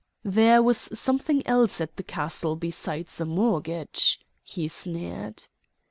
"There 0.25 0.63
was 0.63 0.79
something 0.99 1.45
else 1.45 1.79
at 1.79 1.95
the 1.95 2.01
castle 2.01 2.55
besides 2.55 3.21
a 3.21 3.25
mortgage," 3.25 4.19
he 4.41 4.67
sneered. 4.67 5.43